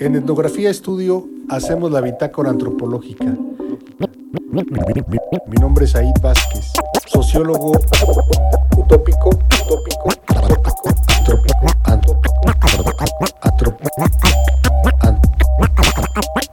[0.00, 3.26] En Etnografía Estudio hacemos la bitácora antropológica.
[5.46, 6.72] Mi nombre es Aid Vázquez,
[7.06, 7.72] sociólogo
[8.76, 10.10] utópico, utópico,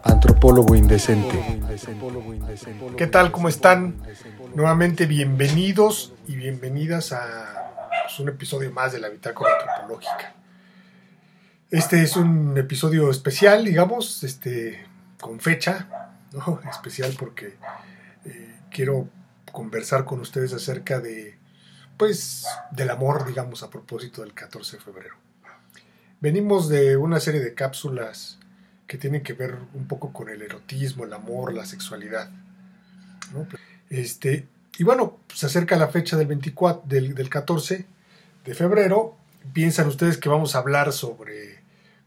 [0.04, 1.62] antropólogo indecente.
[2.98, 3.32] ¿Qué tal?
[3.32, 3.96] ¿Cómo están?
[4.54, 7.72] Nuevamente bienvenidos y bienvenidas a
[8.04, 10.36] pues, un episodio más de la bitácora antropológica.
[11.72, 14.86] Este es un episodio especial, digamos, este,
[15.20, 16.62] con fecha, ¿no?
[16.72, 17.58] especial porque
[18.26, 19.10] eh, quiero
[19.52, 21.38] conversar con ustedes acerca de,
[21.98, 25.16] pues, del amor, digamos, a propósito del 14 de febrero.
[26.22, 28.38] Venimos de una serie de cápsulas
[28.86, 32.30] que tienen que ver un poco con el erotismo, el amor, la sexualidad.
[33.34, 33.48] ¿no?
[33.90, 37.88] Este, y bueno, se acerca la fecha del, 24, del, del 14
[38.46, 39.18] de febrero.
[39.52, 41.55] Piensan ustedes que vamos a hablar sobre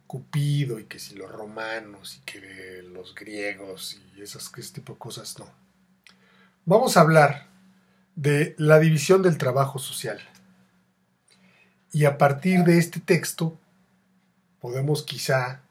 [0.09, 4.99] Cupido y que si los romanos y que los griegos y esas, ese tipo de
[4.99, 5.47] cosas, no.
[6.65, 7.47] Vamos a hablar
[8.17, 10.19] de la división del trabajo social.
[11.93, 13.57] Y a partir de este texto
[14.61, 15.63] podemos quizá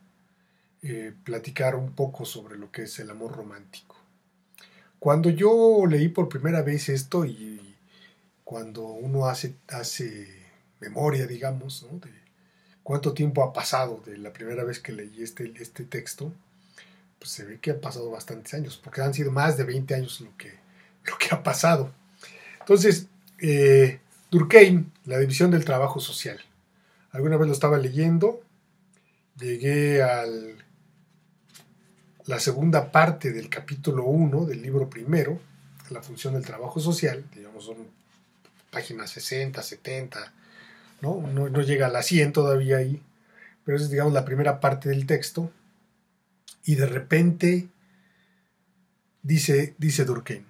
[0.81, 3.97] eh, platicar un poco sobre lo que es el amor romántico.
[4.99, 7.75] Cuando yo leí por primera vez esto y
[8.43, 10.47] cuando uno hace, hace
[10.79, 11.99] memoria, digamos, ¿no?
[11.99, 12.09] de,
[12.87, 16.31] cuánto tiempo ha pasado de la primera vez que leí este, este texto,
[17.19, 20.21] pues se ve que ha pasado bastantes años, porque han sido más de 20 años
[20.21, 20.53] lo que,
[21.03, 21.91] lo que ha pasado.
[22.61, 23.07] Entonces,
[23.39, 23.99] eh,
[24.31, 26.39] Durkheim, la división del trabajo social.
[27.11, 28.41] Alguna vez lo estaba leyendo,
[29.37, 30.23] llegué a
[32.25, 35.41] la segunda parte del capítulo 1 del libro primero,
[35.89, 37.85] la función del trabajo social, digamos son
[38.71, 40.33] páginas 60, 70,
[41.01, 41.21] ¿no?
[41.21, 43.01] No, llega a la 100 todavía ahí,
[43.63, 45.51] pero es, digamos, la primera parte del texto.
[46.63, 47.69] Y de repente
[49.21, 50.43] dice, dice Durkheim,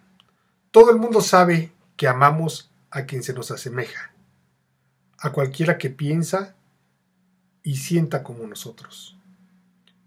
[0.72, 4.12] todo el mundo sabe que amamos a quien se nos asemeja,
[5.20, 6.56] a cualquiera que piensa
[7.64, 9.18] y sienta como nosotros.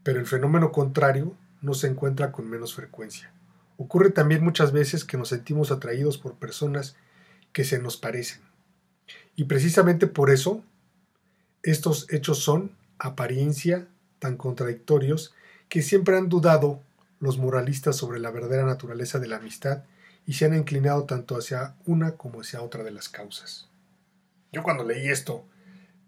[0.03, 3.31] Pero el fenómeno contrario no se encuentra con menos frecuencia.
[3.77, 6.97] Ocurre también muchas veces que nos sentimos atraídos por personas
[7.53, 8.50] que se nos parecen
[9.37, 10.63] y precisamente por eso
[11.63, 13.89] estos hechos son apariencia
[14.19, 15.35] tan contradictorios
[15.69, 16.81] que siempre han dudado
[17.21, 19.85] los moralistas sobre la verdadera naturaleza de la amistad
[20.27, 23.69] y se han inclinado tanto hacia una como hacia otra de las causas.
[24.53, 25.47] Yo cuando leí esto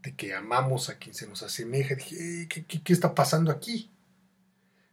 [0.02, 3.90] de que amamos a quien se nos asemeja, dije, ¿qué, qué está pasando aquí?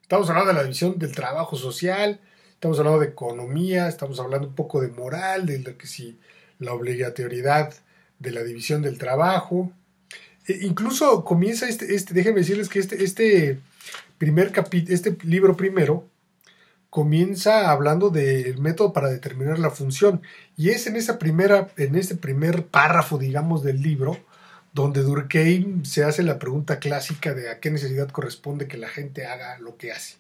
[0.02, 2.20] Estamos hablando de la división del trabajo social,
[2.52, 6.20] estamos hablando de economía, estamos hablando un poco de moral, de lo que si
[6.60, 7.74] la obligatoriedad
[8.20, 9.72] de la división del trabajo.
[10.48, 13.60] E incluso comienza este, este, déjenme decirles que este, este
[14.18, 16.06] primer capítulo, este libro primero,
[16.90, 20.22] comienza hablando del método para determinar la función.
[20.58, 24.18] Y es en esa primera, en ese primer párrafo, digamos, del libro,
[24.74, 29.26] donde Durkheim se hace la pregunta clásica de a qué necesidad corresponde que la gente
[29.26, 30.18] haga lo que hace.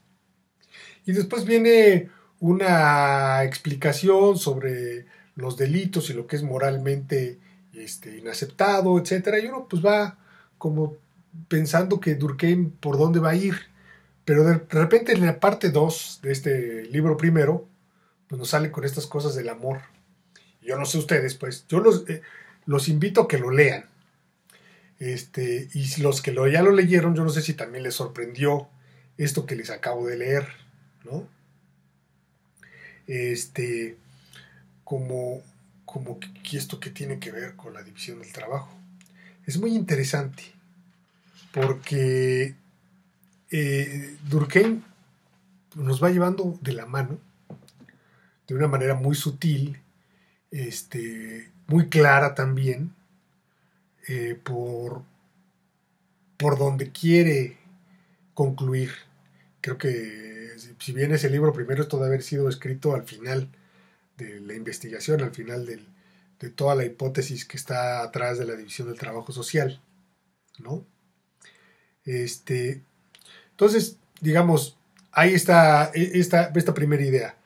[1.05, 5.05] Y después viene una explicación sobre
[5.35, 7.39] los delitos y lo que es moralmente
[7.73, 10.17] este, inaceptado, etcétera, y uno pues va
[10.57, 10.97] como
[11.47, 13.55] pensando que Durkheim por dónde va a ir,
[14.25, 17.67] pero de repente en la parte 2 de este libro primero,
[18.27, 19.81] pues nos sale con estas cosas del amor.
[20.61, 22.21] Yo no sé ustedes, pues yo los, eh,
[22.65, 23.85] los invito a que lo lean.
[24.99, 28.67] Este, y los que lo, ya lo leyeron, yo no sé si también les sorprendió
[29.17, 30.47] esto que les acabo de leer,
[31.05, 31.27] ¿no?
[33.07, 33.97] Este,
[34.83, 35.41] como
[35.91, 38.69] como que, esto que tiene que ver con la división del trabajo.
[39.47, 40.43] Es muy interesante
[41.51, 42.53] porque
[43.49, 44.83] eh, Durkheim
[45.73, 47.17] nos va llevando de la mano
[48.47, 49.79] de una manera muy sutil,
[50.51, 52.93] este, muy clara también,
[54.07, 55.01] eh, por,
[56.37, 57.57] por donde quiere
[58.35, 58.91] concluir.
[59.61, 63.49] Creo que si bien ese libro primero esto de haber sido escrito al final
[64.19, 68.87] de la investigación, al final de toda la hipótesis que está atrás de la división
[68.87, 69.81] del trabajo social,
[70.59, 70.85] ¿no?
[72.05, 72.81] Este,
[73.51, 74.77] entonces, digamos,
[75.11, 77.37] ahí está e, esta, esta primera idea.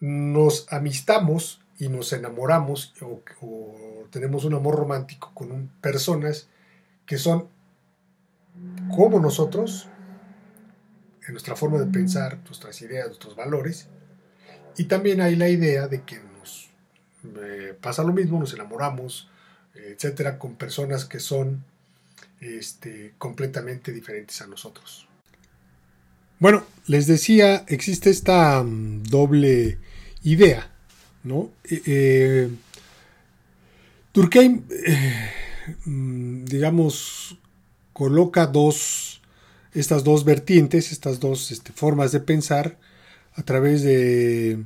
[0.00, 6.48] Nos amistamos y nos enamoramos o, o tenemos un amor romántico con personas
[7.06, 7.48] que son
[8.94, 9.88] como nosotros,
[11.26, 13.88] en nuestra forma de pensar, nuestras ideas, nuestros valores,
[14.78, 16.68] y también hay la idea de que nos
[17.42, 19.28] eh, pasa lo mismo, nos enamoramos,
[19.74, 21.64] etcétera, con personas que son
[22.40, 25.06] este, completamente diferentes a nosotros.
[26.38, 29.78] Bueno, les decía, existe esta um, doble
[30.22, 30.70] idea,
[31.24, 31.50] ¿no?
[31.64, 32.48] Eh, eh,
[34.14, 34.62] Durkheim,
[35.84, 37.36] mm, digamos,
[37.92, 39.20] coloca dos,
[39.74, 42.78] estas dos vertientes, estas dos este, formas de pensar
[43.38, 44.64] a través de,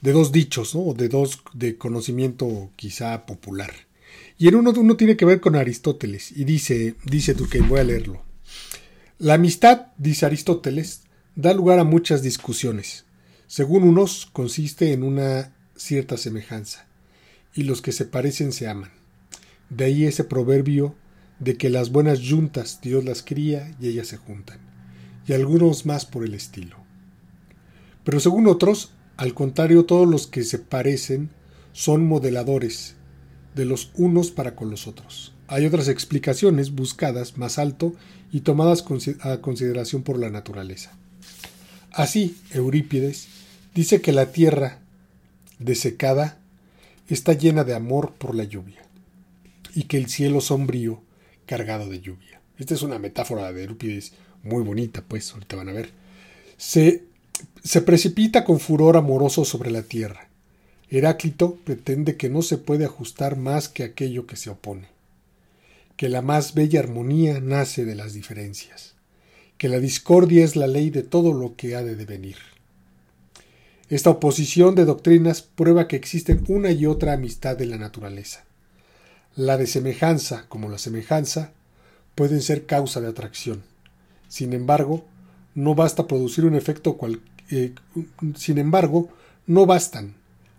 [0.00, 0.94] de dos dichos, ¿no?
[0.94, 3.72] de dos de conocimiento quizá popular.
[4.38, 7.84] Y en uno, uno tiene que ver con Aristóteles y dice, dice Durkheim, voy a
[7.84, 8.22] leerlo.
[9.18, 11.02] La amistad, dice Aristóteles,
[11.34, 13.04] da lugar a muchas discusiones.
[13.46, 16.86] Según unos, consiste en una cierta semejanza,
[17.54, 18.92] y los que se parecen se aman.
[19.68, 20.94] De ahí ese proverbio
[21.38, 24.58] de que las buenas yuntas Dios las cría y ellas se juntan,
[25.26, 26.85] y algunos más por el estilo.
[28.06, 31.30] Pero según otros, al contrario, todos los que se parecen
[31.72, 32.94] son modeladores
[33.56, 35.34] de los unos para con los otros.
[35.48, 37.94] Hay otras explicaciones buscadas más alto
[38.30, 38.84] y tomadas
[39.22, 40.92] a consideración por la naturaleza.
[41.90, 43.26] Así, Eurípides
[43.74, 44.78] dice que la tierra
[45.58, 46.38] desecada
[47.08, 48.84] está llena de amor por la lluvia
[49.74, 51.02] y que el cielo sombrío
[51.44, 52.40] cargado de lluvia.
[52.56, 54.12] Esta es una metáfora de Eurípides
[54.44, 55.90] muy bonita, pues, ahorita van a ver.
[56.56, 57.02] Se,
[57.62, 60.28] se precipita con furor amoroso sobre la tierra.
[60.88, 64.88] Heráclito pretende que no se puede ajustar más que aquello que se opone,
[65.96, 68.94] que la más bella armonía nace de las diferencias,
[69.58, 72.36] que la discordia es la ley de todo lo que ha de devenir.
[73.88, 78.44] Esta oposición de doctrinas prueba que existen una y otra amistad de la naturaleza.
[79.36, 81.52] La de semejanza como la semejanza
[82.14, 83.62] pueden ser causa de atracción.
[84.28, 85.04] Sin embargo,
[85.56, 87.20] no basta producir un efecto cual,
[87.50, 87.74] eh,
[88.36, 89.08] sin embargo,
[89.46, 90.14] no bastan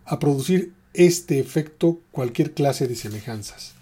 [0.05, 3.75] a producir este efecto cualquier clase de semejanzas.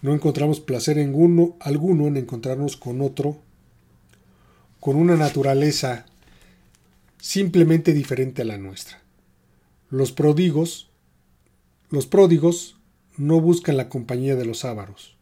[0.00, 3.36] No encontramos placer en uno, alguno en encontrarnos con otro,
[4.78, 6.06] con una naturaleza
[7.18, 9.02] simplemente diferente a la nuestra.
[9.90, 10.88] Los pródigos,
[11.90, 12.76] los pródigos
[13.16, 15.16] no buscan la compañía de los ávaros,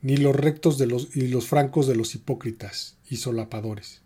[0.00, 4.00] ni los rectos de los, y los francos de los hipócritas y solapadores.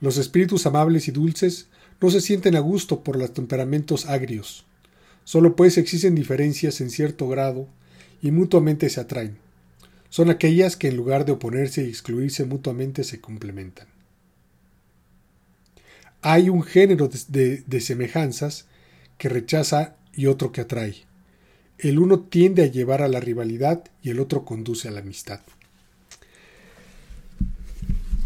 [0.00, 1.68] Los espíritus amables y dulces
[2.00, 4.64] no se sienten a gusto por los temperamentos agrios.
[5.24, 7.68] Solo pues existen diferencias en cierto grado
[8.22, 9.36] y mutuamente se atraen.
[10.08, 13.86] Son aquellas que en lugar de oponerse y excluirse mutuamente se complementan.
[16.22, 18.66] Hay un género de semejanzas
[19.18, 21.10] que rechaza y otro que atrae
[21.82, 25.40] el uno tiende a llevar a la rivalidad y el otro conduce a la amistad.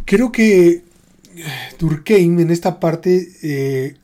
[0.04, 0.83] Creo que
[1.78, 3.96] Durkheim en esta parte eh,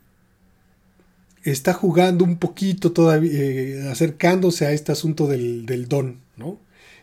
[1.43, 6.59] está jugando un poquito todavía, eh, acercándose a este asunto del, don, ¿no?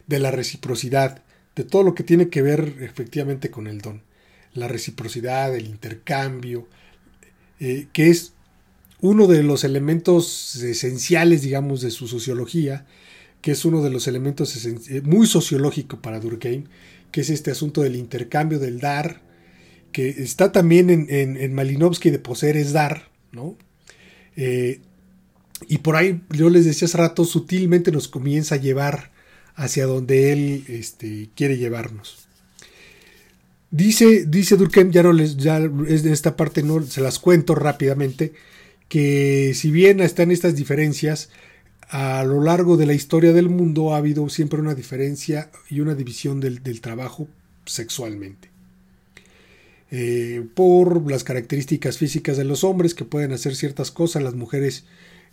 [0.08, 1.24] de la reciprocidad,
[1.56, 4.02] de todo lo que tiene que ver efectivamente con el don.
[4.54, 6.68] La reciprocidad, el intercambio,
[7.60, 8.34] que es
[9.00, 12.86] uno de los elementos esenciales, digamos, de su sociología,
[13.42, 16.66] que es uno de los elementos eh, muy sociológico para Durkheim,
[17.12, 19.22] que es este asunto del intercambio, del dar,
[19.98, 23.58] que está también en, Malinowski de poseer es dar, ¿no?
[24.36, 24.80] Eh,
[25.68, 29.12] y por ahí, yo les decía hace rato, sutilmente nos comienza a llevar
[29.56, 32.28] hacia donde él este, quiere llevarnos.
[33.72, 37.56] Dice, dice Durkheim, ya no les, ya es de esta parte no se las cuento
[37.56, 38.34] rápidamente,
[38.89, 41.30] que si bien están estas diferencias,
[41.89, 45.96] a lo largo de la historia del mundo ha habido siempre una diferencia y una
[45.96, 47.27] división del, trabajo
[47.66, 48.57] sexualmente.
[49.89, 54.86] Eh, por las características físicas de los hombres que pueden hacer ciertas cosas, las mujeres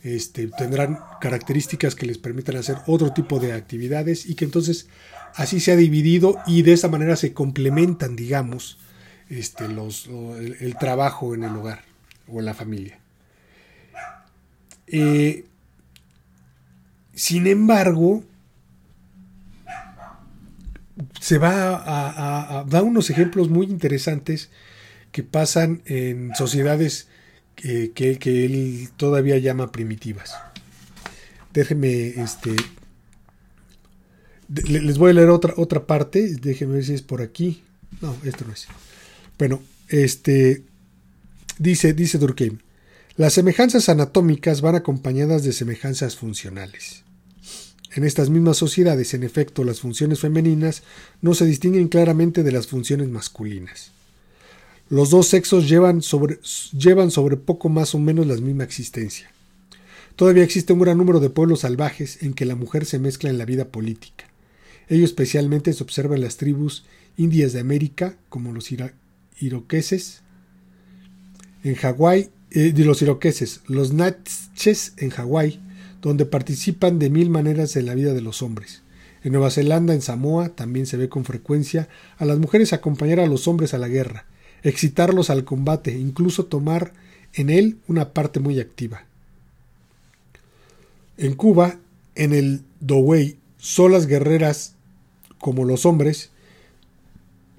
[0.02, 4.88] este, tendrán características que les permitan hacer otro tipo de actividades y que entonces
[5.34, 8.78] así se ha dividido y de esa manera se complementan, digamos,
[9.28, 10.08] este, los,
[10.60, 11.82] el trabajo en el hogar
[12.28, 13.00] o en la familia.
[14.86, 15.46] Eh,
[17.14, 18.22] sin embargo,
[21.24, 24.50] se va a, dar unos ejemplos muy interesantes
[25.10, 27.08] que pasan en sociedades
[27.56, 30.34] que, él todavía llama primitivas.
[31.54, 32.54] Déjenme, este,
[34.48, 37.62] les voy a leer otra, otra parte, déjenme ver si es por aquí.
[38.02, 38.66] No, esto no es.
[39.38, 40.64] Bueno, este,
[41.58, 42.58] dice, dice Durkheim,
[43.16, 47.03] las semejanzas anatómicas van acompañadas de semejanzas funcionales.
[47.94, 50.82] En estas mismas sociedades, en efecto, las funciones femeninas
[51.22, 53.92] no se distinguen claramente de las funciones masculinas.
[54.90, 56.40] Los dos sexos llevan sobre,
[56.76, 59.30] llevan sobre poco más o menos la misma existencia.
[60.16, 63.38] Todavía existe un gran número de pueblos salvajes en que la mujer se mezcla en
[63.38, 64.26] la vida política.
[64.88, 66.84] Ello especialmente se observa en las tribus
[67.16, 68.70] indias de América, como los
[69.40, 70.22] iroqueses,
[71.62, 75.60] en Hawái, eh, de los iroqueses, los natchez en Hawái,
[76.04, 78.82] donde participan de mil maneras en la vida de los hombres.
[79.22, 83.26] En Nueva Zelanda, en Samoa, también se ve con frecuencia a las mujeres acompañar a
[83.26, 84.26] los hombres a la guerra,
[84.62, 86.92] excitarlos al combate, incluso tomar
[87.32, 89.06] en él una parte muy activa.
[91.16, 91.78] En Cuba,
[92.16, 94.74] en el Dowey, son las guerreras
[95.38, 96.28] como los hombres,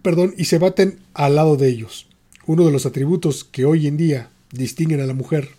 [0.04, 2.08] perdón, y se baten al lado de ellos.
[2.46, 5.50] Uno de los atributos que hoy en día distinguen a la mujer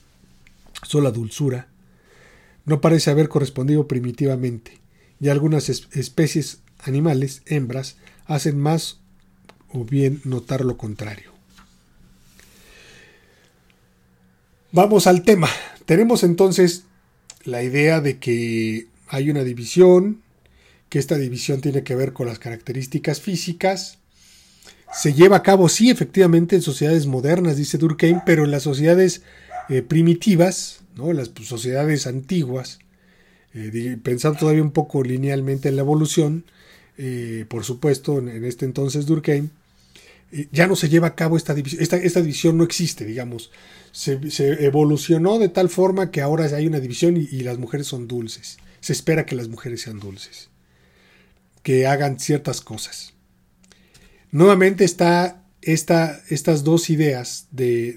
[0.85, 1.66] son la dulzura.
[2.66, 4.80] No parece haber correspondido primitivamente
[5.20, 7.96] y algunas especies animales, hembras,
[8.26, 9.00] hacen más
[9.73, 11.32] o bien notar lo contrario.
[14.73, 15.49] Vamos al tema.
[15.87, 16.85] Tenemos entonces
[17.44, 20.23] la idea de que hay una división,
[20.88, 23.99] que esta división tiene que ver con las características físicas.
[24.92, 29.23] Se lleva a cabo, sí, efectivamente, en sociedades modernas, dice Durkheim, pero en las sociedades
[29.68, 32.79] eh, primitivas, las sociedades antiguas,
[33.55, 36.45] eh, pensando todavía un poco linealmente en la evolución,
[36.99, 39.50] eh, por supuesto, en, este entonces Durkheim,
[40.33, 43.50] eh, ya no se lleva a cabo esta división, esta, división no existe, digamos,
[43.93, 44.19] se,
[44.65, 48.93] evolucionó de tal forma que ahora hay una división y, las mujeres son dulces, se
[48.93, 50.49] espera que las mujeres sean dulces,
[51.62, 53.12] que hagan ciertas cosas.
[54.33, 57.97] Nuevamente está esta, estas dos ideas de,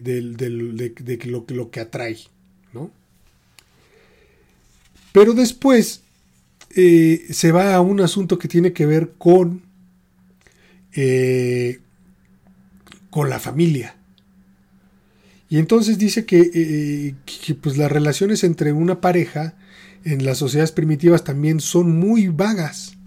[1.55, 2.17] lo que atrae,
[5.11, 6.01] Pero después
[6.75, 9.63] eh, se va a un asunto que tiene que ver con,
[10.93, 11.79] eh,
[13.09, 13.95] con la familia.
[15.49, 19.57] Y entonces dice que, eh, que, pues las relaciones entre una pareja
[20.03, 22.97] en las sociedades primitivas también son muy vagas,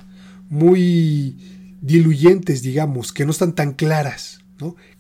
[0.50, 1.37] muy
[1.81, 4.40] diluyentes, digamos, que no están tan claras.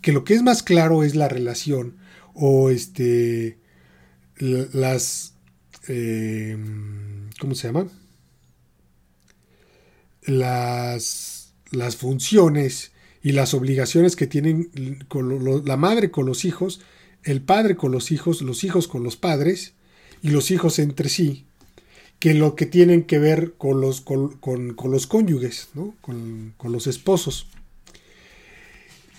[0.00, 1.96] Que lo que es más claro es la relación
[2.34, 3.61] o este
[4.38, 5.32] las
[5.88, 6.56] eh,
[7.40, 7.88] ¿cómo se llama?
[10.24, 14.70] Las, las funciones y las obligaciones que tienen
[15.64, 16.80] la madre con los hijos,
[17.24, 19.74] el padre con los hijos, los hijos con los padres
[20.22, 21.46] y los hijos entre sí,
[22.18, 24.38] que lo que tienen que ver con los, con,
[24.84, 25.70] los cónyuges,
[26.00, 27.48] con, los esposos.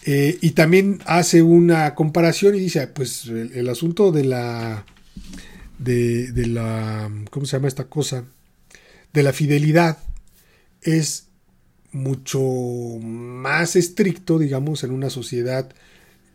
[0.05, 4.85] Eh, y también hace una comparación y dice, pues el asunto de la
[5.77, 8.25] de, la, ¿cómo se llama esta cosa?
[9.13, 9.97] De la fidelidad
[10.81, 11.27] es
[11.91, 12.39] mucho
[13.01, 15.69] más estricto, digamos, en una sociedad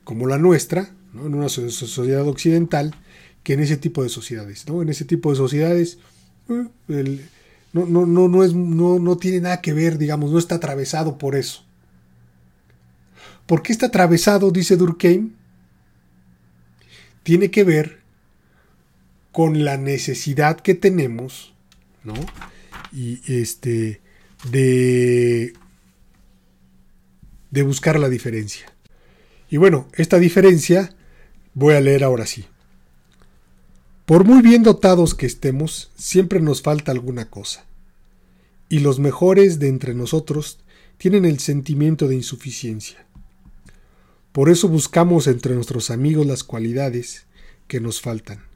[0.04, 2.94] como la nuestra, en una sociedad occidental,
[3.42, 4.66] que en ese tipo de sociedades.
[4.68, 4.82] ¿no?
[4.82, 5.98] En ese tipo de sociedades
[6.48, 7.20] eh,
[7.72, 11.18] no, no, no, no, es, no, no tiene nada que ver, digamos, no está atravesado
[11.18, 11.64] por eso.
[13.46, 14.50] ¿Por qué está atravesado?
[14.50, 15.32] Dice Durkheim.
[17.22, 17.97] Tiene que ver
[19.38, 21.54] con la necesidad que tenemos,
[22.02, 22.14] ¿no?
[22.90, 24.00] Y este,
[24.50, 25.52] de,
[27.48, 28.66] de buscar la diferencia.
[29.48, 30.92] Y bueno, esta diferencia
[31.54, 32.46] voy a leer ahora sí.
[34.06, 37.64] Por muy bien dotados que estemos, siempre nos falta alguna cosa.
[38.68, 40.58] Y los mejores de entre nosotros
[40.96, 43.06] tienen el sentimiento de insuficiencia.
[44.32, 47.26] Por eso buscamos entre nuestros amigos las cualidades
[47.68, 48.47] que nos faltan,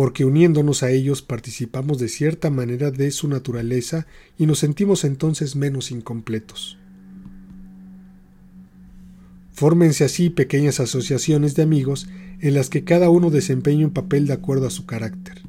[0.00, 4.06] porque uniéndonos a ellos participamos de cierta manera de su naturaleza
[4.38, 6.78] y nos sentimos entonces menos incompletos.
[9.52, 12.08] Fórmense así pequeñas asociaciones de amigos
[12.40, 15.42] en las que cada uno desempeña un papel de acuerdo a su carácter,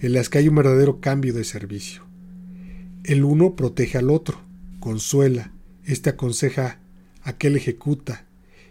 [0.00, 2.02] en las que hay un verdadero cambio de servicio.
[3.04, 4.38] El uno protege al otro,
[4.80, 5.50] consuela,
[5.86, 6.78] éste aconseja,
[7.22, 8.26] aquel ejecuta,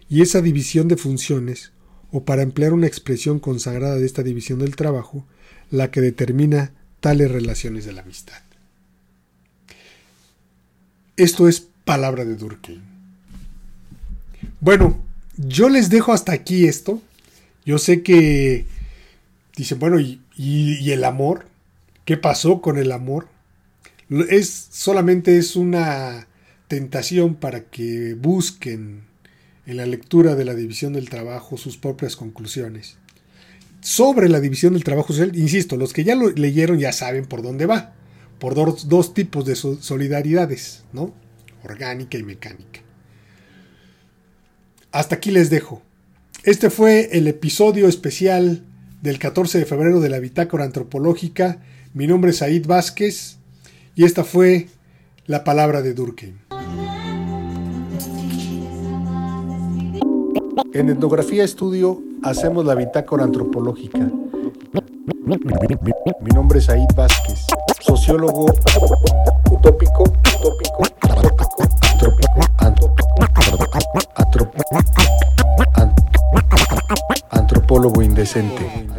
[0.08, 1.72] y esa división de funciones
[2.12, 5.26] o para emplear una expresión consagrada de esta división del trabajo,
[5.70, 8.40] la que determina tales relaciones de la amistad.
[11.16, 12.82] Esto es palabra de Durkheim.
[14.60, 15.02] Bueno,
[15.36, 17.02] yo les dejo hasta aquí esto.
[17.64, 18.66] Yo sé que
[19.56, 21.46] dicen, bueno, ¿y, y el amor?
[22.04, 23.28] ¿Qué pasó con el amor?
[24.28, 26.26] Es solamente es una
[26.68, 29.11] tentación para que busquen
[29.66, 32.96] en la lectura de la división del trabajo sus propias conclusiones.
[33.80, 37.42] Sobre la división del trabajo social, insisto, los que ya lo leyeron ya saben por
[37.42, 37.94] dónde va,
[38.38, 41.12] por dos, tipos de solidaridades, ¿no?
[41.64, 42.80] Orgánica y mecánica.
[44.90, 45.82] Hasta aquí les dejo.
[46.44, 48.64] Este fue el episodio especial
[49.00, 51.60] del 14 de febrero de la Bitácora Antropológica.
[51.94, 53.38] Mi nombre es Said Vázquez
[53.94, 54.68] y esta fue
[55.26, 56.38] la palabra de Durkheim.
[60.72, 63.98] En Etnografía Estudio Hacemos la bitácora antropológica.
[63.98, 67.46] Mi nombre es Aid Vázquez,
[67.80, 68.46] sociólogo
[69.50, 70.04] utópico, utópico,
[77.30, 78.92] antropólogo indecente.